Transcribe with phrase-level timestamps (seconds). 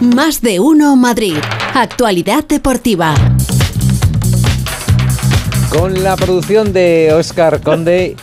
[0.00, 1.38] Más de uno Madrid.
[1.74, 3.14] Actualidad deportiva.
[5.70, 8.14] Con la producción de Oscar Conde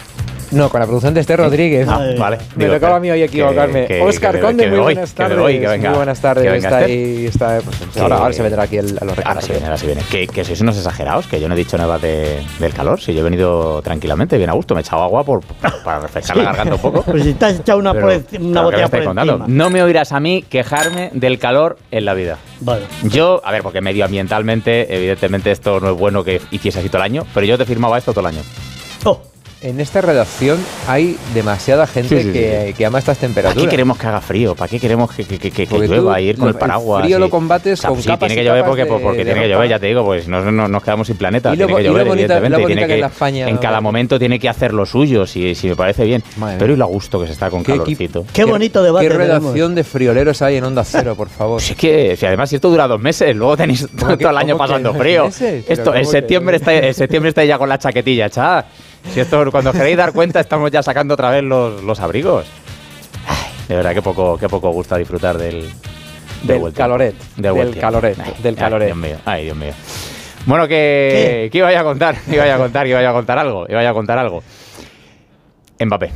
[0.56, 1.88] no, con la producción de este Rodríguez.
[1.88, 2.38] Ah, vale.
[2.56, 3.86] Me tocaba a mí hoy equivocarme.
[3.86, 5.38] Que, Oscar Conde, muy buenas tardes.
[5.38, 6.64] Voy, que venga, muy buenas tardes.
[6.64, 9.66] está ahí, está, pues, ahora, ahora, se vendrá aquí el, a los Ahora se viene,
[9.66, 10.02] ahora se viene.
[10.10, 13.02] Que, que sois unos exagerados, que yo no he dicho nada de, del calor.
[13.02, 14.74] Si yo he venido tranquilamente, bien a gusto.
[14.74, 15.42] Me he echado agua por,
[15.84, 17.04] para refrescar la garganta un poco.
[17.16, 19.46] Pues si te has echado una, Pero, por, una botella por contando?
[19.48, 22.38] No me oirás a mí quejarme del calor en la vida.
[22.62, 22.86] Vale.
[23.04, 27.06] Yo, a ver, porque medioambientalmente, evidentemente esto no es bueno que hiciese así todo el
[27.06, 28.42] año, pero yo te firmaba esto todo el año.
[29.06, 29.35] Oh.
[29.62, 33.64] En esta redacción hay demasiada gente Sí, sí, que, que ama estas ¿Para temperaturas.
[33.64, 34.54] qué queremos que haga frío?
[34.54, 36.22] ¿Para qué queremos que, que, que, llueva?
[36.22, 37.02] Ir con el el paraguas.
[37.04, 39.42] frío y- lo combates con sí, capas tiene que llover porque, de- porque de tiene
[39.42, 41.52] que llover, ya te digo, pues no, no- nos quedamos sin planeta.
[41.54, 42.62] Y lo tiene que y lo llover, bonita- evidentemente.
[42.62, 45.70] lo tiene que la España, en cada momento tiene que hacer lo suyo, si, si
[45.70, 46.22] me parece bien.
[46.38, 48.26] Madre Pero y lo a gusto que se está con ¿Qué calorcito.
[48.34, 49.42] Qué bonito debate ¿Qué tenemos.
[49.42, 51.60] redacción de frioleros hay en Onda Cero, por favor?
[51.62, 54.26] Si es que, si además, si esto dura dos meses, luego tenéis todo, ¿Cómo que-
[54.26, 55.26] el año pasando frío.
[55.28, 56.94] Esto, en ¿cómo que- septiembre, está, en
[57.48, 58.68] ya con la chaquetilla echada.
[59.14, 62.46] Si esto, cuando queréis dar cuenta, estamos ya sacando otra vez los, los abrigos.
[63.28, 65.62] Ay, de verdad, que poco, que poco gusta disfrutar del,
[66.44, 66.72] Del tiempo.
[66.76, 67.80] caloret, del tiempo.
[67.80, 68.88] caloret, Ay, del ay, caloret.
[68.88, 69.72] Dios mío, ay, Dios mío.
[70.46, 73.94] Bueno, que, que iba a contar, iba a contar, iba a contar algo, iba a
[73.94, 74.44] contar algo.
[75.80, 76.12] Mbappé.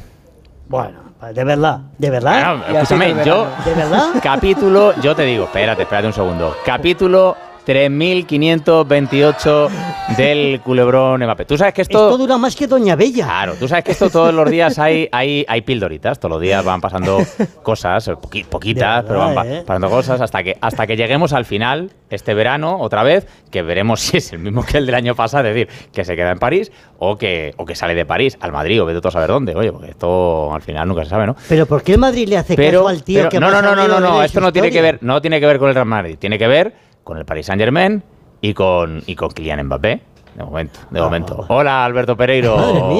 [0.67, 0.99] Bueno,
[1.33, 2.57] de verdad, de verdad.
[2.57, 4.09] Bueno, escúchame, yo, ¿De verdad?
[4.23, 6.55] Capítulo, yo te digo, espérate, espérate un segundo.
[6.65, 7.35] Capítulo
[7.69, 9.69] 3528
[10.17, 11.45] del culebrón Mbappé.
[11.45, 12.07] Tú sabes que esto...
[12.09, 13.25] Esto dura más que Doña Bella.
[13.25, 16.63] Claro, tú sabes que esto todos los días hay, hay, hay pildoritas, todos los días
[16.65, 17.19] van pasando
[17.63, 19.63] cosas, poqui- poquitas, pero van pa- ¿eh?
[19.65, 23.99] pasando cosas hasta que, hasta que lleguemos al final, este verano, otra vez, que veremos
[24.01, 26.39] si es el mismo que el del año pasado, es decir, que se queda en
[26.39, 29.29] París o que, o que sale de París al Madrid o vete tú a saber
[29.29, 31.35] dónde, oye, porque esto al final nunca se sabe, ¿no?
[31.47, 33.61] Pero ¿por qué el Madrid le hace Pero, caso al tío pero- que no, no,
[33.61, 35.75] no, no, no, no, esto no tiene que ver, no tiene que ver con el
[35.75, 38.03] Real Madrid, tiene que ver con el Paris Saint Germain
[38.39, 40.01] y con, y con Kylian Mbappé.
[40.35, 41.43] De momento, de Ah, momento.
[41.49, 42.55] Hola, Alberto Pereiro.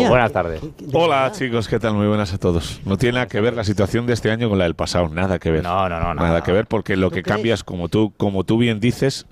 [0.09, 0.61] Buenas tardes.
[0.91, 1.93] Hola chicos, ¿qué tal?
[1.93, 2.81] Muy buenas a todos.
[2.85, 5.37] No tiene nada que ver la situación de este año con la del pasado, nada
[5.37, 5.61] que ver.
[5.63, 6.43] No, no, no, Nada no.
[6.43, 7.35] que ver porque lo que crees?
[7.35, 9.27] cambia es como tú, como tú bien dices,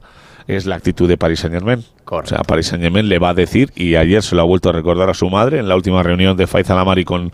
[0.45, 1.83] es la actitud de Paris Saint Germain.
[2.05, 2.35] Correcto.
[2.35, 4.69] O sea, Paris Saint Germain le va a decir, y ayer se lo ha vuelto
[4.69, 7.33] a recordar a su madre en la última reunión de Faisal Amari con,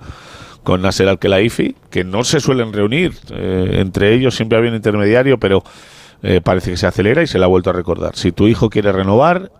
[0.63, 3.13] con Nasser Al-Khelaifi, que no se suelen reunir.
[3.31, 5.61] eh, entre ellos siempre había un intermediario, pero
[6.23, 8.15] eh, parece que se acelera y se le ha vuelto a recordar.
[8.15, 9.51] Si tu hijo quiere renovar,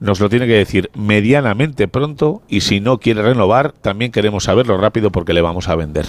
[0.00, 4.78] nos lo tiene que decir medianamente pronto y si no quiere renovar, también queremos saberlo
[4.78, 6.06] rápido porque le vamos a vender.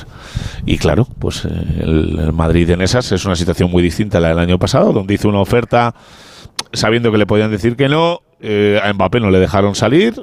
[0.66, 1.50] Y claro, pues eh,
[1.82, 4.94] el, el Madrid en esas es una situación muy distinta a la del año pasado,
[4.94, 5.94] donde hizo una oferta
[6.74, 10.16] sabiendo que le podían decir que no, eh, a Mbappé no le dejaron salir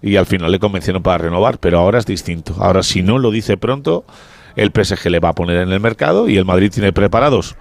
[0.00, 2.54] y al final le convencieron para renovar, pero ahora es distinto.
[2.60, 4.04] Ahora si no lo dice pronto,
[4.56, 7.56] el PSG le va a poner en el mercado y el Madrid tiene preparados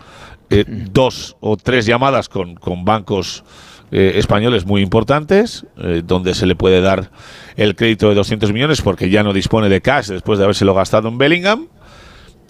[0.49, 3.43] eh, dos o tres llamadas con, con bancos
[3.91, 7.09] eh, españoles muy importantes, eh, donde se le puede dar
[7.55, 11.07] el crédito de 200 millones porque ya no dispone de cash después de habérselo gastado
[11.09, 11.67] en Bellingham.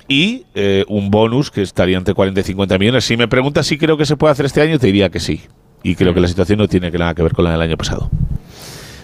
[0.10, 3.04] Y eh, un bonus que estaría entre 40 y 50 millones.
[3.04, 5.42] Si me preguntas si creo que se puede hacer este año, te diría que sí.
[5.84, 7.76] Y creo que la situación no tiene que nada que ver con la del año
[7.76, 8.10] pasado.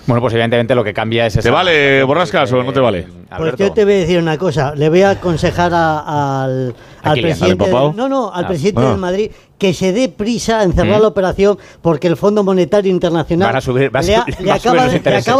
[0.08, 3.04] Bueno, pues evidentemente lo que cambia es esa- ¿Te vale, Borrascas, o no te vale?
[3.04, 3.64] Pues Alberto.
[3.66, 4.76] yo te voy a decir una cosa.
[4.76, 7.46] Le voy a aconsejar a- al, ¿A al presidente.
[7.46, 7.88] ¿Al empapado?
[7.90, 8.48] del- no, no, al Ah.
[8.48, 8.90] presidente Ah.
[8.90, 11.04] del Madrid que se dé prisa en cerrar ¿Mm?
[11.04, 14.86] la operación porque el Fondo Monetario Internacional le, acaba,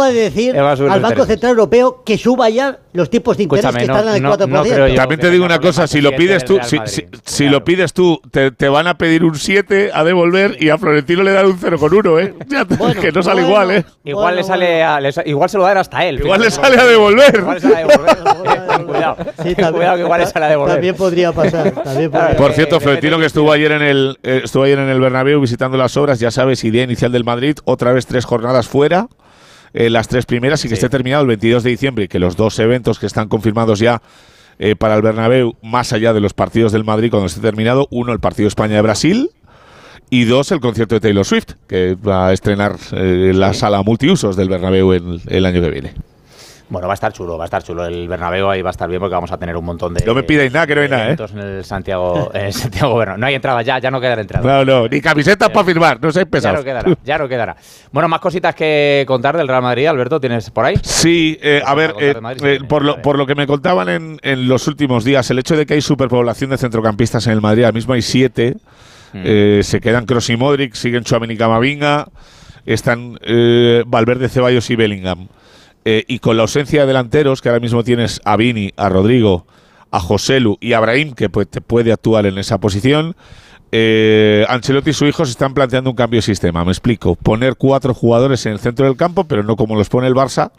[0.08, 1.26] de, de decir subir al Banco intereses.
[1.26, 4.22] Central Europeo que suba ya los tipos de interés Escúchame, que no- están en el
[4.22, 4.78] no- 4%.
[4.78, 7.04] no yo- También te digo una cosa, si lo pides tú, si, si- Madrid.
[7.24, 7.52] si Claro.
[7.58, 11.22] lo pides tú, te, te van a pedir un 7 a devolver y a Florentino
[11.22, 12.34] le dan un 0 con 1, ¿eh?
[12.78, 13.84] Bueno, que no sale bueno, igual, ¿eh?
[14.04, 14.88] Igual Bueno, le sale bueno.
[14.90, 16.20] a- le igual se lo dan hasta él.
[16.20, 16.68] Igual le fíjate.
[16.68, 17.34] sale a devolver.
[17.36, 18.14] Igual le sale a devolver.
[19.74, 20.74] Cuidado que igual le sale a devolver.
[20.76, 21.53] También podría pasar.
[22.36, 25.76] Por cierto, Florentino que estuvo ayer en el eh, estuvo ayer en el Bernabéu visitando
[25.76, 29.08] las obras, ya sabes, idea inicial del Madrid, otra vez tres jornadas fuera,
[29.72, 30.80] eh, las tres primeras y que Sí.
[30.80, 34.02] esté terminado el 22 de diciembre y que los dos eventos que están confirmados ya
[34.58, 38.12] eh, para el Bernabéu, más allá de los partidos del Madrid cuando esté terminado, uno
[38.12, 39.30] el partido España de Brasil
[40.10, 44.36] y dos el concierto de Taylor Swift que va a estrenar eh, la sala multiusos
[44.36, 45.94] del Bernabéu el, el año que viene.
[46.74, 48.88] Bueno, va a estar chulo, va a estar chulo el Bernabéu ahí va a estar
[48.88, 50.88] bien porque vamos a tener un montón de No me pidáis nada, que no hay
[50.88, 51.16] nada, ¿eh?
[51.32, 53.20] en el Santiago en el Santiago Bernabéu.
[53.20, 54.44] No hay entradas ya, ya no quedan entradas.
[54.44, 56.58] No, no, ni camisetas para firmar, no seáis Ya pesados.
[56.58, 57.56] no quedará, ya no quedará.
[57.92, 60.74] Bueno, más cositas que contar del Real Madrid, Alberto, ¿tienes por ahí?
[60.82, 63.46] Sí, eh, a Vamos a ver, eh, Madrid, eh, por, lo, por lo que me
[63.46, 67.32] contaban en, en los últimos días, el hecho de que hay superpoblación de centrocampistas en
[67.34, 68.56] el Madrid, ahora mismo hay siete,
[69.12, 69.22] Mm.
[69.24, 72.08] eh, se quedan Kroos y Modric, siguen Chouameni y Camavinga,
[72.66, 73.16] están
[73.86, 75.28] Valverde, Ceballos y Bellingham.
[75.84, 79.46] Eh, y con la ausencia de delanteros, que ahora mismo tienes a Vini, a Rodrigo,
[79.90, 83.14] a Joselu y a Abrahim, que pues, te puede actuar en esa posición,
[83.70, 86.64] eh, Ancelotti y su hijo se están planteando un cambio de sistema.
[86.64, 87.16] Me explico.
[87.16, 90.52] Poner cuatro jugadores en el centro del campo, pero no como los pone el Barça,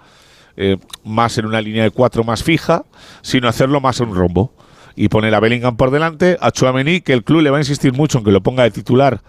[0.57, 2.83] eh, más en una línea de cuatro más fija,
[3.21, 4.53] sino hacerlo más en un rombo.
[4.97, 7.93] Y poner a Bellingham por delante, a Chouameni, que el club le va a insistir
[7.93, 9.21] mucho en que lo ponga de titular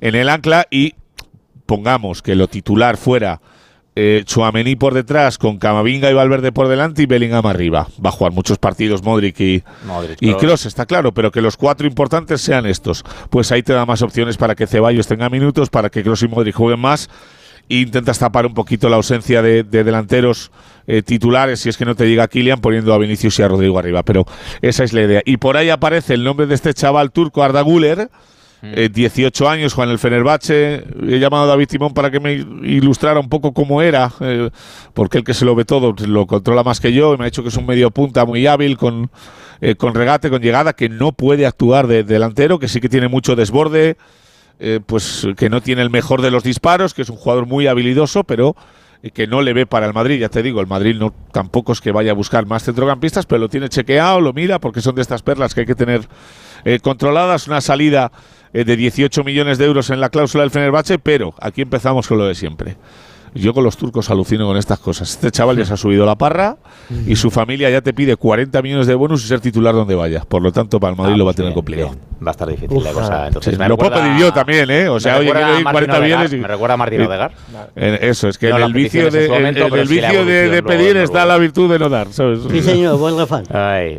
[0.00, 0.94] en el ancla y
[1.66, 3.40] pongamos que lo titular fuera
[4.00, 7.88] eh, Chouameni por detrás, con Camavinga y Valverde por delante y Bellingham arriba.
[8.04, 10.38] Va a jugar muchos partidos Modric y, Modric, y claro.
[10.38, 13.04] Kroos, está claro, pero que los cuatro importantes sean estos.
[13.28, 16.28] Pues ahí te da más opciones para que Ceballos tenga minutos, para que Kroos y
[16.28, 17.10] Modric jueguen más.
[17.68, 20.52] E intentas tapar un poquito la ausencia de, de delanteros
[20.86, 23.80] eh, titulares, si es que no te llega Kylian, poniendo a Vinicius y a Rodrigo
[23.80, 24.04] arriba.
[24.04, 24.26] Pero
[24.62, 25.22] esa es la idea.
[25.24, 28.10] Y por ahí aparece el nombre de este chaval turco, Arda Güler,
[28.62, 30.84] eh, 18 años, Juan el Fenerbahce.
[31.08, 34.50] He llamado a David Timón para que me ilustrara un poco cómo era, eh,
[34.94, 37.14] porque el que se lo ve todo lo controla más que yo.
[37.14, 39.10] Y me ha dicho que es un medio punta muy hábil, con,
[39.60, 43.08] eh, con regate, con llegada, que no puede actuar de delantero, que sí que tiene
[43.08, 43.96] mucho desborde,
[44.58, 47.68] eh, pues que no tiene el mejor de los disparos, que es un jugador muy
[47.68, 48.56] habilidoso, pero
[49.12, 51.80] que no le ve para el Madrid, ya te digo, el Madrid no tampoco es
[51.80, 55.02] que vaya a buscar más centrocampistas, pero lo tiene chequeado, lo mira, porque son de
[55.02, 56.08] estas perlas que hay que tener
[56.64, 58.10] eh, controladas, una salida
[58.52, 62.18] eh, de 18 millones de euros en la cláusula del Fenerbahce, pero aquí empezamos con
[62.18, 62.76] lo de siempre.
[63.34, 65.10] Yo con los turcos alucino con estas cosas.
[65.10, 66.56] Este chaval ya se ha subido la parra
[67.06, 70.24] y su familia ya te pide 40 millones de bonus y ser titular donde vaya.
[70.28, 71.88] Por lo tanto, para el Madrid Ah, lo va a pues tener bien, complicado.
[71.90, 72.00] bien.
[72.26, 73.26] Va a estar difícil la cosa.
[73.28, 74.88] Entonces, Sí, me lo puedo pedir yo también, ¿eh?
[74.88, 77.08] O sea, oye, quiero a ir Martín 40 Odegaard, millones y- Me recuerda a Martín.
[77.76, 80.62] Eh, eso, es que No en el vicio, de, momento, en- en el vicio de,
[80.62, 81.04] pedir luego.
[81.04, 82.40] está la virtud de no dar, ¿sabes?
[82.50, 83.44] Sí, señor, buen refán.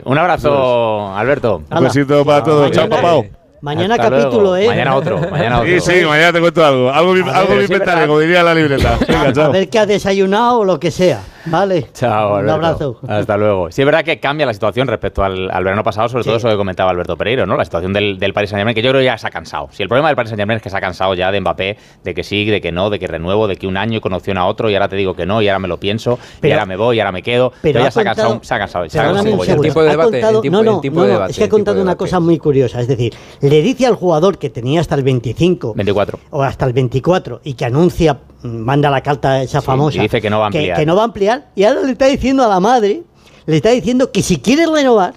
[0.04, 1.64] Un abrazo, Alberto.
[1.72, 2.72] Un besito para todos.
[2.72, 3.22] Chao, papá.
[3.62, 4.56] Mañana Hasta capítulo, luego.
[4.58, 4.68] ¿eh?
[4.68, 5.70] Mañana otro, mañana otro.
[5.70, 6.90] Sí, sí, mañana te cuento algo.
[6.92, 8.98] Algo, A ver, algo como diría la libreta.
[9.08, 9.52] Venga, A chao.
[9.52, 11.22] ver qué ha desayunado o lo que sea.
[11.46, 11.88] Vale.
[11.94, 12.54] Chao, Un Alberto.
[12.54, 13.00] abrazo.
[13.08, 13.72] Hasta luego.
[13.72, 16.30] Sí, es verdad que cambia la situación respecto al, al verano pasado, sobre Sí.
[16.30, 17.56] todo eso que comentaba Alberto Pereiro, ¿no?
[17.58, 19.70] La situación del, del Paris Saint-Germain, que yo creo que ya se ha cansado.
[19.72, 22.14] Si el problema del Paris Saint-Germain es que se ha cansado ya de Mbappé, de
[22.14, 24.46] que sí, de que no, de que renuevo, de que un año con opción a
[24.46, 26.66] otro y ahora te digo que no, y ahora me lo pienso, y Pero- ahora
[26.66, 27.52] me voy, y ahora me quedo.
[27.62, 28.90] Pero Pero ya se ha cansado, se ha cansado.
[28.90, 29.46] Se ha cansado un un segundo.
[29.56, 29.62] poquito.
[29.64, 31.38] tipo de Ha debate, contado- el tipo- no, no, el tipo no, de debate, es
[31.38, 32.82] que ha contado una cosa muy curiosa.
[32.82, 36.20] Es decir, le dice al jugador que tenía hasta el 25 24.
[36.32, 39.98] o hasta el 24 y que anuncia, manda la carta esa Sí, famosa.
[39.98, 40.78] y dice que no va a ampliar.
[40.80, 41.29] Que, no va a ampliar.
[41.56, 43.04] Y ahora le está diciendo a la madre,
[43.46, 45.14] le está diciendo que si quiere renovar,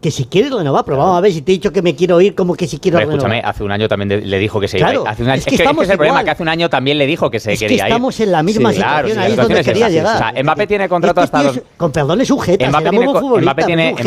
[0.00, 2.18] que si quiere renovar, pero vamos a ver si te he dicho que me quiero
[2.22, 3.30] ir, como que si quiero Pero renovar.
[3.32, 5.10] escúchame, hace un año también le dijo que se Claro, iba.
[5.10, 7.06] Hace un año, es que estamos es el problema, que hace un año también le
[7.06, 7.88] dijo que se es que quería ir.
[7.92, 10.14] estamos en la misma Sí, claro, situación, sí, ahí la es donde quería llegar.
[10.14, 12.66] O sea, Mbappé tiene contrato Este hasta dos- es- Con perdón, es un jeta.
[12.70, 13.06] Mbappé tiene,
[13.42, 13.64] Mbappé,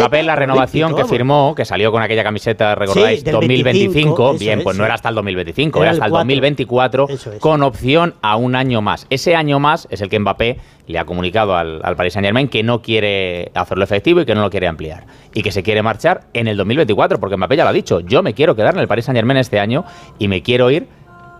[0.10, 4.34] tiene, la renovación que firmó, que salió con aquella camiseta, recordáis, Sí, del 2025, 25,
[4.40, 6.24] bien, pues es, no era hasta el 2025, Era hasta el 4.
[6.26, 7.40] 2024, Eso es.
[7.40, 9.06] con opción a un año más.
[9.12, 12.48] Ese año más es el que Mbappé le ha comunicado al, al Paris Saint Germain
[12.48, 15.06] que no quiere hacerlo efectivo y que no lo quiere ampliar.
[15.34, 18.22] Y que se quiere marchar en el 2024, porque Mbappé ya lo ha dicho, yo
[18.24, 19.86] me quiero quedar en el Paris Saint Germain este año
[20.20, 20.88] y me quiero ir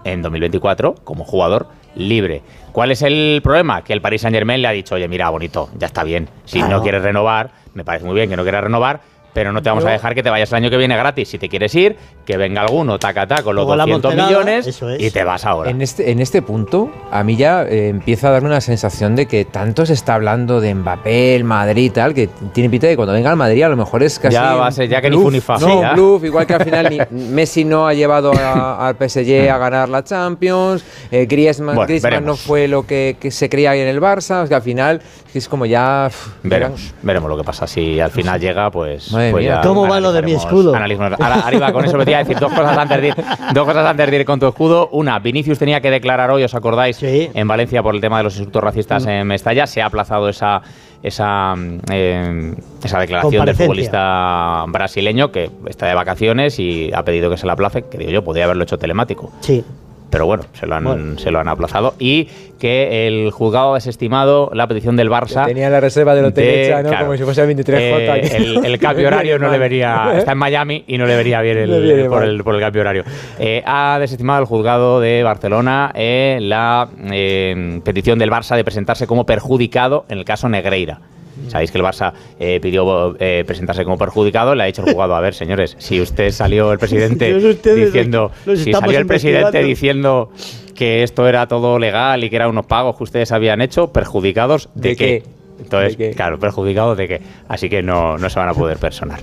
[0.04, 2.42] en 2024 como jugador libre.
[2.72, 3.84] ¿Cuál es el problema?
[3.84, 6.30] Que el Paris Saint Germain le ha dicho, oye, mira, bonito, ya está bien.
[6.46, 6.78] Si Claro.
[6.78, 9.02] no quieres renovar, me parece muy bien que no quieras renovar,
[9.34, 11.30] pero no te vamos a dejar que te vayas el año que viene gratis.
[11.30, 11.96] Si te quieres ir,
[12.26, 15.02] que venga alguno, taca, taca, con los Luego la 200 montelada, millones eso es.
[15.02, 15.70] y te vas ahora.
[15.70, 19.26] En este, en este punto, a mí ya eh, empieza a darme una sensación de
[19.28, 22.94] que tanto se está hablando de Mbappé, el Madrid y tal, que tiene pinta de
[22.94, 24.34] que cuando venga al Madrid a lo mejor es casi.
[24.34, 26.54] Ya va a ser- ya que ni bluff, fu ni fa, No, bluff, igual que
[26.54, 27.00] al final ni-
[27.30, 32.26] Messi no ha llevado a- al PSG a ganar la Champions, eh, Griezmann, Bueno, Griezmann
[32.26, 35.02] no fue lo que, que se creía en el Barça, o sea, que al final
[35.34, 36.08] es como ya.
[36.10, 37.66] pff, Veremos, veremos lo que pasa.
[37.68, 39.12] Si al final llega, pues.
[39.12, 39.56] Madre pues mía.
[39.56, 40.74] ya ¿Cómo va lo de mi escudo?
[40.76, 43.16] Ahora, arriba, con eso me te iba a decir dos cosas antes de ir,
[43.54, 44.90] dos cosas antes de ir con tu escudo.
[44.92, 46.98] Una, Vinicius tenía que declarar hoy, ¿os acordáis?
[46.98, 47.30] Sí.
[47.34, 49.68] En Valencia por el tema de los insultos racistas en Mestalla.
[49.68, 50.62] Se ha aplazado esa.
[51.04, 51.56] Esa,
[51.92, 57.48] eh, esa declaración del futbolista brasileño que está de vacaciones y ha pedido que se
[57.48, 59.32] la aplace, que digo yo, podría haberlo hecho telemático.
[59.40, 59.66] Sí.
[60.12, 61.18] Pero bueno, se lo han, Bueno.
[61.18, 61.96] se lo han aplazado.
[61.98, 62.28] Y
[62.60, 65.46] que el juzgado ha desestimado la petición del Barça.
[65.48, 66.90] Tenía la reserva del hotel de- hecha, ¿no?
[66.90, 67.74] claro, Como si fuese el 23J.
[68.18, 70.12] eh, el, el cambio horario no le vería.
[70.18, 73.04] Está en Miami y no le vería bien el, por, el, por el cambio horario.
[73.40, 79.08] Eh, ha desestimado el juzgado de Barcelona eh, la eh, petición del Barça de presentarse
[79.08, 81.00] como perjudicado en el caso Negreira.
[81.48, 85.16] Sabéis que el Barça eh, pidió eh, presentarse como perjudicado, le ha dicho el juzgado,
[85.16, 87.34] a ver, señores, si usted salió el presidente
[87.76, 90.32] diciendo, si salió el presidente diciendo
[90.76, 94.70] que esto era todo legal y que eran unos pagos que ustedes habían hecho, perjudicados
[94.74, 95.06] de, ¿De qué?
[95.06, 95.24] qué?
[95.60, 96.16] Entonces, ¿De qué?
[96.16, 97.22] claro, perjudicados de qué.
[97.48, 99.20] Así que no, no se van a poder personar.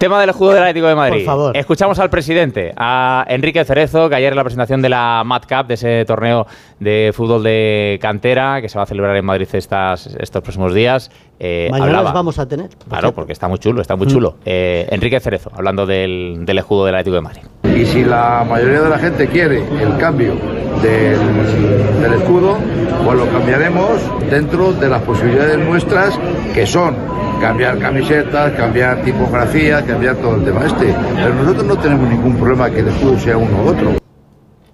[0.00, 1.16] Tema del escudo del Atlético de Madrid.
[1.18, 1.56] Por favor.
[1.58, 5.66] Escuchamos al presidente, a Enrique Cerezo, que ayer en la presentación de la Mad Cup,
[5.66, 6.46] de ese torneo
[6.78, 11.10] de fútbol de cantera, que se va a celebrar en Madrid estas, estos próximos días.
[11.38, 12.70] eh, Mañana hablaba- los vamos a tener.
[12.70, 13.14] por Claro, cierto.
[13.14, 14.36] porque está muy chulo, está muy chulo.
[14.46, 17.42] Eh, Enrique Cerezo, hablando del, del escudo del Atlético de Madrid.
[17.64, 20.32] Y si la mayoría de la gente quiere el cambio
[20.80, 22.56] del, del escudo,
[23.04, 26.18] pues lo cambiaremos dentro de las posibilidades nuestras,
[26.54, 26.96] que son
[27.40, 30.94] cambiar camisetas, cambiar tipografía, cambiar todo el tema este.
[31.14, 33.92] Pero nosotros no tenemos ningún problema que el escudo sea uno u otro.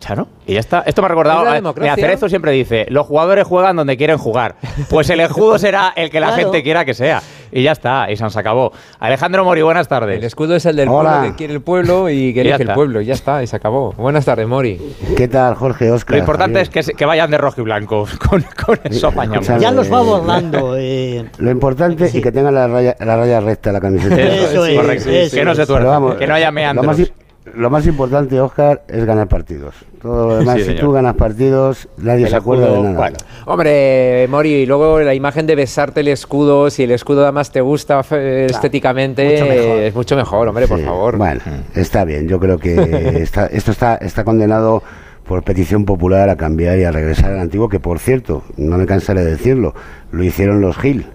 [0.04, 0.28] Claro.
[0.46, 0.80] Y ya está.
[0.86, 1.52] Esto me ha recordado.
[1.52, 4.56] Es mira, Cerezo siempre dice: los jugadores juegan donde quieren jugar.
[4.88, 6.42] Pues el escudo será el que la Claro.
[6.42, 7.22] gente quiera que sea.
[7.56, 8.10] Y ya está.
[8.10, 8.70] Y se nos acabó.
[9.00, 10.18] Alejandro Mori, buenas tardes.
[10.18, 11.10] El escudo es el del Hola.
[11.12, 13.00] pueblo que quiere el pueblo y que elige el pueblo.
[13.00, 13.92] Y ya está, y se acabó.
[13.94, 14.78] Buenas tardes, Mori.
[15.16, 16.16] ¿Qué tal, Jorge, Oscar?
[16.16, 18.06] Lo importante es que, se- que vayan de rojo y blanco.
[18.28, 20.74] Con, con eso escucha, Ya los va Eh, abordando.
[20.78, 24.20] eh, Lo importante es que tenga la raya, la raya recta la camiseta.
[24.20, 25.08] Eso es, correcto.
[25.34, 25.88] que no se tuerza.
[25.88, 27.10] vamos, que no haya meandros.
[27.54, 29.74] Lo más importante, Oscar, es ganar partidos.
[30.02, 30.80] Todo lo demás, Sí, si señor.
[30.80, 32.98] tú ganas partidos, nadie El se acuerda escudo, de nada.
[32.98, 33.16] bueno.
[33.46, 37.60] Hombre, Mori, y luego la imagen de besarte el escudo, si el escudo además te
[37.60, 41.16] gusta fe- estéticamente, mucho es mucho mejor, hombre, por Sí, favor.
[41.16, 41.40] Bueno,
[41.74, 42.28] está bien.
[42.28, 42.74] Yo creo que
[43.22, 44.82] está- esto está, está condenado
[45.24, 48.86] por petición popular a cambiar y a regresar al antiguo, que por cierto, no me
[48.86, 49.74] cansaré de decirlo,
[50.12, 51.06] lo hicieron los Gil.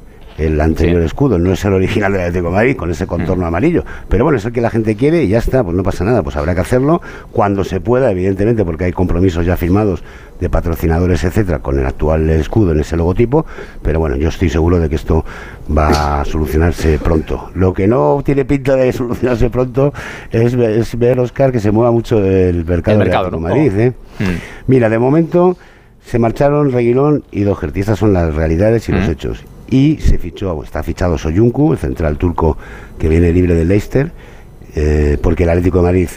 [0.45, 1.05] El anterior Sí.
[1.05, 4.37] escudo no es el original del Atlético de Madrid con ese contorno amarillo, pero bueno,
[4.37, 6.55] es el que la gente quiere y ya está, pues no pasa nada, pues habrá
[6.55, 10.03] que hacerlo cuando se pueda, evidentemente, porque hay compromisos ya firmados
[10.39, 13.45] de patrocinadores, etcétera, con el actual escudo en ese logotipo,
[13.83, 15.23] pero bueno, yo estoy seguro de que esto
[15.75, 17.51] va a solucionarse pronto.
[17.53, 19.93] Lo que no tiene pinta de solucionarse pronto
[20.31, 23.53] es, es ver, Oscar, que se mueva mucho el mercado, El del mercado, Atlético ¿no?
[23.55, 23.79] de Madrid.
[23.79, 23.93] ¿eh?
[24.19, 24.23] Mm.
[24.71, 25.57] Mira, de momento
[26.03, 27.79] se marcharon Reguilón y Doherty.
[27.81, 29.11] Estas son las realidades y los Mm.
[29.11, 29.43] hechos.
[29.71, 32.57] Y se fichó, está fichado Soyuncu, el central turco
[32.99, 34.11] que viene libre del Leicester,
[34.75, 36.09] eh, porque el Atlético de Madrid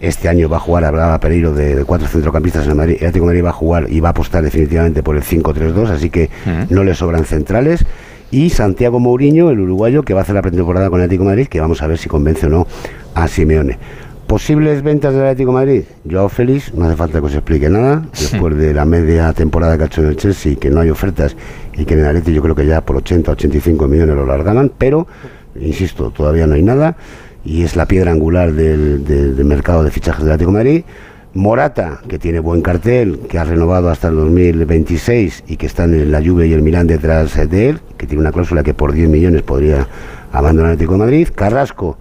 [0.00, 3.26] este año va a jugar, hablaba Pereiro de, de cuatro centrocampistas en Madrid, el Atlético
[3.26, 6.30] de Madrid va a jugar y va a apostar definitivamente por el 5-3-2, así que
[6.70, 7.84] no le sobran centrales.
[8.30, 11.30] Y Santiago Mourinho, el uruguayo, que va a hacer la pretemporada con el Atlético de
[11.30, 12.66] Madrid, que vamos a ver si convence o no
[13.14, 13.76] a Simeone.
[14.30, 18.06] Posibles ventas del Atlético de Madrid, Joao Félix, no hace falta que os explique nada,
[18.12, 21.34] después de la media temporada que ha hecho en el Chelsea, que no hay ofertas
[21.76, 24.70] y que en el Atlético yo creo que ya por 80, 85 millones lo largaban,
[24.78, 25.08] pero,
[25.60, 26.96] insisto, todavía no hay nada
[27.44, 30.84] y es la piedra angular del, del- del mercado de fichajes del Atlético de Madrid.
[31.34, 36.12] Morata, que tiene buen cartel, que ha renovado hasta el 2026 y que están en
[36.12, 39.08] la Juve y el Milán detrás de él, que tiene una cláusula que por 10
[39.08, 39.88] millones podría
[40.30, 41.28] abandonar el Atlético de Madrid.
[41.34, 41.98] Carrasco,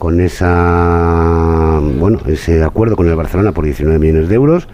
[0.00, 4.66] con esa bueno ese acuerdo con el Barcelona por 19 millones de euros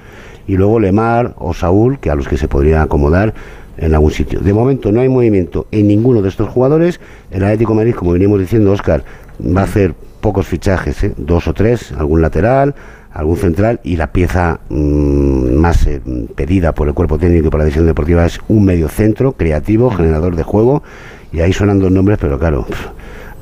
[0.46, 3.34] y luego Lemar o Saúl que a los que se podría acomodar
[3.76, 4.38] en algún sitio.
[4.38, 7.00] De momento no hay movimiento en ninguno de estos jugadores.
[7.32, 9.02] El Atlético de Madrid, como venimos diciendo, Oscar,
[9.44, 11.12] va a hacer pocos fichajes, ¿eh?
[11.16, 12.76] dos o tres, algún lateral,
[13.12, 16.00] algún central y la pieza mm, más eh,
[16.36, 19.90] pedida por el cuerpo técnico y por la decisión deportiva es un medio centro creativo,
[19.90, 20.84] generador de juego
[21.32, 22.64] y ahí suenan dos nombres, pero claro,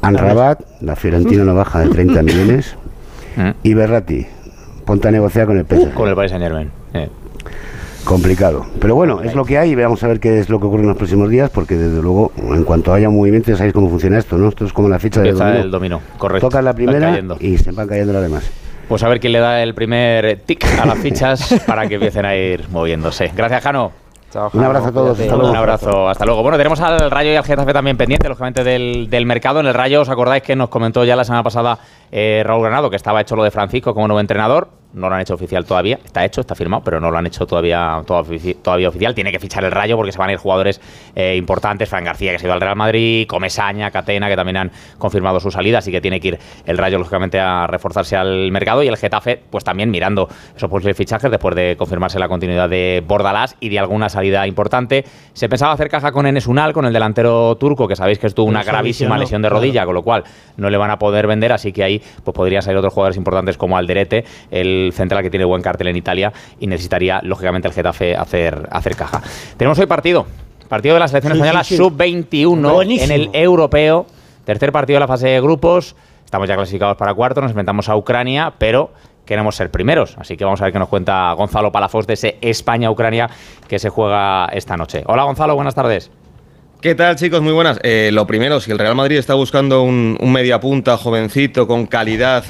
[0.06, 2.76] Anrabat, la Fiorentina no baja de 30 millones
[3.36, 3.50] Mm.
[3.64, 4.26] y Berratti,
[4.84, 5.92] ponte a negociar con el PSG.
[5.94, 6.70] Con el Paris Saint Germain.
[8.04, 8.66] Complicado.
[8.80, 10.82] Pero bueno, es lo que hay y vamos a ver qué es lo que ocurre
[10.82, 14.18] en los próximos días, porque desde luego, en cuanto haya movimiento, ya sabéis cómo funciona
[14.18, 14.48] esto, ¿no?
[14.50, 15.58] Esto es como la ficha del dominó.
[15.62, 16.48] el dominó, correcto.
[16.48, 18.50] Tocas la primera y se van cayendo las demás.
[18.88, 22.26] Pues a ver quién le da el primer tic a las fichas para que empiecen
[22.26, 23.32] a ir moviéndose.
[23.34, 23.90] Gracias, Jano.
[24.34, 25.22] Chao, Un abrazo a todos, cuídate.
[25.22, 25.50] hasta luego.
[25.52, 26.42] Un abrazo, hasta luego.
[26.42, 29.60] Bueno, tenemos al Rayo y al Getafe también pendiente, lógicamente, del, del mercado.
[29.60, 31.78] En el Rayo, ¿os acordáis que nos comentó ya la semana pasada
[32.10, 34.66] eh, Raúl Granado que estaba hecho lo de Francisco como nuevo entrenador?
[34.94, 37.46] No lo han hecho oficial todavía, está hecho, está firmado, pero no lo han hecho
[37.46, 39.12] todavía, todav- todavía oficial.
[39.14, 40.80] Tiene que fichar el Rayo porque se van a ir jugadores
[41.16, 41.88] eh, importantes.
[41.88, 45.40] Fran García, que se ha ido al Real Madrid, Comesaña, Catena, que también han confirmado
[45.40, 48.84] su salida, así que tiene que ir el Rayo, lógicamente, a reforzarse al mercado.
[48.84, 53.02] Y el Getafe, pues también mirando esos posibles fichajes después de confirmarse la continuidad de
[53.04, 55.04] Bordalás y de alguna salida importante.
[55.32, 58.46] Se pensaba hacer caja con Enes Unal, con el delantero turco, que sabéis que estuvo
[58.48, 59.60] una gravísima lesión de claro.
[59.60, 60.22] rodilla, con lo cual
[60.56, 63.58] no le van a poder vender, así que ahí pues podrían salir otros jugadores importantes
[63.58, 68.16] como Alderete, el central que tiene buen cartel en Italia y necesitaría lógicamente el Getafe
[68.16, 69.22] hacer, hacer caja.
[69.56, 70.26] Tenemos hoy partido,
[70.68, 71.82] partido de la selección española sí, sí.
[71.82, 73.14] sub-21 Buenísimo.
[73.14, 74.06] en el europeo,
[74.44, 77.96] tercer partido de la fase de grupos, estamos ya clasificados para cuarto, nos enfrentamos a
[77.96, 78.90] Ucrania, pero
[79.24, 82.38] queremos ser primeros, así que vamos a ver qué nos cuenta Gonzalo Palafos de ese
[82.40, 83.30] España-Ucrania
[83.68, 85.02] que se juega esta noche.
[85.06, 86.10] Hola Gonzalo, buenas tardes.
[86.84, 87.40] ¿Qué tal, chicos?
[87.40, 87.80] Muy buenas.
[87.82, 92.44] Eh, lo primero, si el Real Madrid está buscando un, un mediapunta jovencito con calidad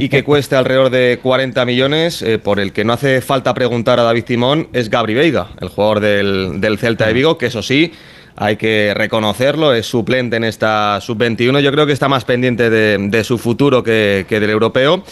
[0.00, 4.00] y que cueste alrededor de 40 millones, eh, por el que no hace falta preguntar
[4.00, 7.62] a David Timón, es Gabri Veiga, el jugador del, del Celta de Vigo, que eso
[7.62, 7.92] sí,
[8.34, 11.60] hay que reconocerlo, es suplente en esta sub-21.
[11.60, 15.04] Yo creo que está más pendiente de, de su futuro que, que del europeo.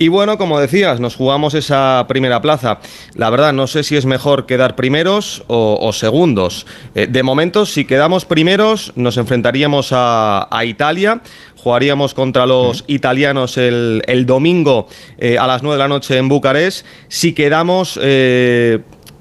[0.00, 2.78] Y bueno, como decías, nos jugamos esa primera plaza.
[3.14, 6.66] La verdad, no sé si es mejor quedar primeros o, o segundos.
[6.94, 11.20] Eh, de momento, si quedamos primeros, nos enfrentaríamos a, a Italia.
[11.56, 14.86] Jugaríamos contra los italianos el, el domingo
[15.18, 16.86] eh, a las 9 de la noche en Bucarest.
[17.08, 18.78] Si quedamos eh,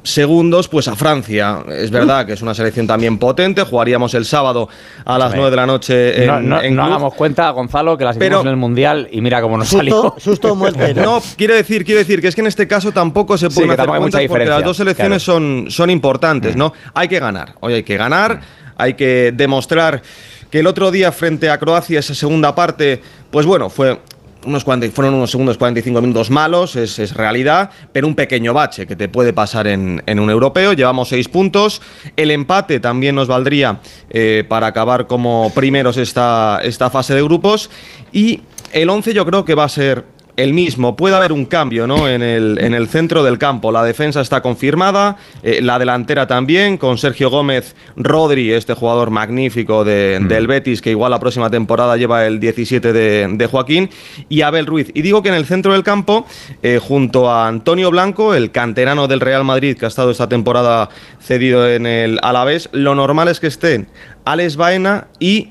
[0.08, 1.64] segundos, pues a Francia.
[1.70, 3.64] Es verdad que es una selección también potente.
[3.64, 4.70] Jugaríamos el sábado
[5.06, 8.06] a las 9 de la noche en, no no- en no hagamos cuenta, Gonzalo, que
[8.06, 10.02] las hicimos en el Mundial y mira cómo nos salió.
[10.02, 10.94] Susto, susto o muerte.
[10.94, 11.22] ¿no?
[11.36, 13.86] Quiero decir, quiero decir que es que en este caso tampoco se Sí, pueden hacer
[13.88, 16.74] cuentas porque diferencia, las dos selecciones son, son importantes, ¿no?
[16.94, 18.42] Hay que ganar, hoy hay que ganar,
[18.78, 20.02] hay que demostrar
[20.50, 24.00] que el otro día frente a Croacia, esa segunda parte, pues bueno, fue
[24.48, 28.88] unos 40 fueron unos segundos 45 minutos malos, es, es realidad, pero un pequeño bache
[28.88, 30.74] que te puede pasar en, en un europeo.
[30.74, 31.82] Llevamos seis puntos.
[32.16, 37.70] El empate también nos valdría eh, para acabar como primeros esta, esta fase de grupos.
[38.12, 40.06] Y el 11 yo creo que va a ser
[40.38, 40.96] el mismo.
[40.96, 42.08] Puede haber un cambio ¿no?
[42.08, 43.72] en, el, en el centro del campo.
[43.72, 49.84] La defensa está confirmada, eh, la delantera también, con Sergio Gómez, Rodri, este jugador magnífico
[49.84, 53.89] de- del Betis, que igual la próxima temporada lleva el 17 de, de Joaquín,
[54.29, 54.91] y Abel Ruiz.
[54.94, 56.25] Y digo que en el centro del campo,
[56.63, 60.89] eh, junto a Antonio Blanco, el canterano del Real Madrid, que ha estado esta temporada
[61.20, 63.88] cedido en el Alavés, lo normal es que estén
[64.24, 65.50] Alex Baena y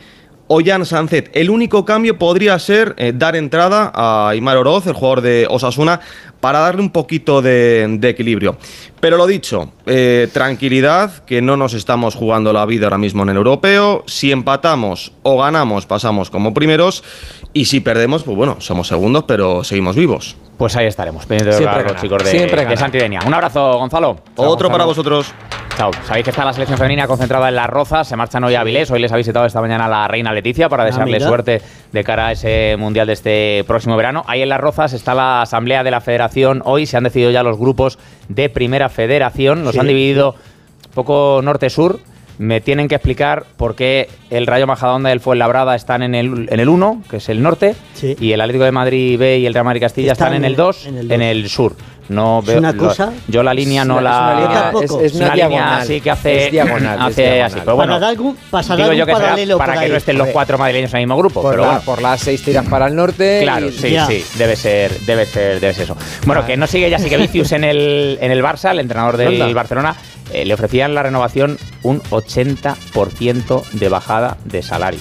[0.49, 1.31] Ollán Sancet.
[1.35, 6.01] El único cambio podría ser eh, dar entrada a Aymar Oroz, el jugador de Osasuna,
[6.41, 8.57] para darle un poquito de, de equilibrio.
[9.01, 13.31] Pero lo dicho, eh, tranquilidad, que no nos estamos jugando la vida ahora mismo en
[13.31, 14.05] el europeo.
[14.07, 17.03] Si empatamos o ganamos, pasamos como primeros.
[17.53, 20.37] Y si perdemos, pues bueno, somos segundos, pero seguimos vivos.
[20.59, 22.77] Pues ahí estaremos, pendientes de Siempre los chicos de, siempre de.
[22.77, 23.21] Santidenia.
[23.27, 24.19] Un abrazo, Gonzalo.
[24.37, 25.33] Otro para vosotros.
[25.77, 25.91] Chao.
[26.07, 28.09] Sabéis que está la selección femenina concentrada en Las Rozas.
[28.09, 28.91] Se marchan hoy a Avilés.
[28.91, 31.29] Hoy les ha visitado esta mañana la reina Leticia para desearle mira.
[31.29, 31.61] suerte
[31.93, 34.25] de cara a ese mundial de este próximo verano.
[34.27, 36.63] Ahí en Las Rozas está la asamblea de la federación.
[36.65, 39.65] Hoy se han decidido ya los grupos de primera federación.
[39.65, 39.79] Los Sí.
[39.81, 40.35] han dividido
[40.95, 42.01] poco norte-sur.
[42.39, 46.49] Me tienen que explicar por qué el Rayo Majadahonda y el Fuenlabrada están en el,
[46.51, 48.15] en el 1, que es el norte, Sí.
[48.21, 50.87] y el Atlético de Madrid B y el Real Madrid Castilla están, en el 2,
[50.87, 51.77] en el sur.
[52.09, 54.19] No Es veo, una lo- cosa- yo la línea no Es una- la.
[54.19, 57.17] es una línea- es- es Es una una así que hace, Es diagonal, hace es
[57.17, 57.43] diagonal.
[57.47, 57.57] así.
[57.61, 59.91] Pero bueno, Para dar algún- pasará digo yo que paralelo para que ahí.
[59.91, 61.43] no estén los cuatro madrileños en el mismo grupo.
[61.43, 61.83] Por, pero la, bueno.
[61.85, 63.41] por las seis tiras para el norte.
[63.43, 64.07] Claro, y- sí, Ya.
[64.07, 65.97] sí, debe ser, debe ser, debe ser eso.
[66.27, 69.55] Bueno, que no sigue ya sigue Vicius en el, en el Barça, el entrenador del.
[69.55, 69.97] Barcelona,
[70.33, 75.01] eh, le ofrecían la renovación un 80% de bajada de salario.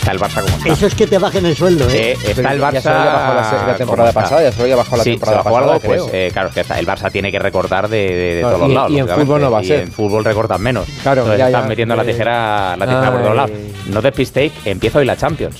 [0.00, 0.68] Está el Barça como está.
[0.72, 2.12] Eso es que te bajen el sueldo, ¿eh?
[2.12, 4.62] Eh, está el Ya Barça se lo bajado la la temporada pasada, ya se lo
[4.64, 6.78] había bajado la Sí, temporada se bajó pasada, algo, pues eh, claro, es que está-
[6.78, 8.90] el Barça tiene que recortar de, de- de todos y- lados.
[8.92, 9.80] y en fútbol no va a y ser.
[9.80, 10.86] en fútbol recortan menos.
[11.02, 13.50] Claro, Entonces ya, están ya, metiendo la eh, tijera, la tijera por todos lados.
[13.88, 15.56] No despistéis, empieza hoy la Champions.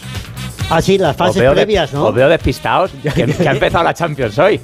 [0.70, 2.06] Ah, sí, las fases veo, de- previas, ¿no?
[2.06, 4.60] os veo despistados, que, que ha empezado la Champions hoy.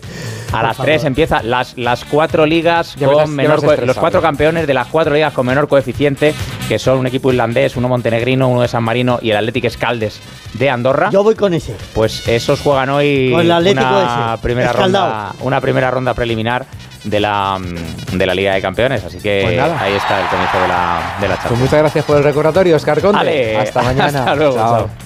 [0.53, 0.87] A las favor.
[0.87, 4.27] 3 empieza las, las cuatro ligas Ya con menor los cuatro ya.
[4.29, 6.33] campeones de las cuatro ligas con menor coeficiente,
[6.69, 10.21] que son un equipo irlandés, uno montenegrino, uno de San Marino y el Athletic Escaldes
[10.55, 11.11] de Andorra.
[11.11, 11.75] Yo voy con ese.
[11.95, 15.05] Pues esos juegan hoy Con el una ese, primera escaldado.
[15.11, 16.65] ronda, una primera ronda preliminar
[17.03, 17.59] de la
[18.13, 19.81] de la Liga de Campeones, así que Pues nada.
[19.81, 21.61] ahí está el comienzo de la de la Pues Champions.
[21.61, 23.19] muchas gracias por el recordatorio, Oscar Conde.
[23.19, 24.07] Ale, hasta mañana.
[24.21, 24.79] hasta luego, Chao.
[24.79, 25.06] chao.